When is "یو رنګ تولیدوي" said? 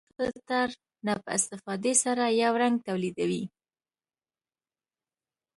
2.41-3.43